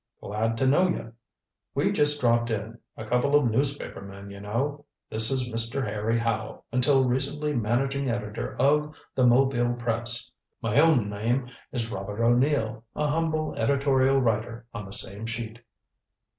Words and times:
"Glad 0.19 0.57
to 0.57 0.65
know 0.65 0.87
you. 0.89 1.13
We 1.75 1.91
just 1.91 2.19
dropped 2.19 2.49
in 2.49 2.79
a 2.97 3.05
couple 3.05 3.35
of 3.35 3.45
newspaper 3.45 4.01
men, 4.01 4.31
you 4.31 4.39
know. 4.39 4.85
This 5.11 5.29
is 5.29 5.47
Mr. 5.47 5.83
Harry 5.85 6.17
Howe, 6.17 6.63
until 6.71 7.05
recently 7.07 7.53
managing 7.55 8.09
editor 8.09 8.55
of 8.59 8.95
the 9.13 9.27
Mobile 9.27 9.75
Press. 9.75 10.31
My 10.59 10.79
own 10.79 11.07
name 11.07 11.51
is 11.71 11.91
Robert 11.91 12.19
O'Neill 12.23 12.83
a 12.95 13.05
humble 13.09 13.53
editorial 13.53 14.19
writer 14.19 14.65
on 14.73 14.85
the 14.85 14.91
same 14.91 15.27
sheet." 15.27 15.59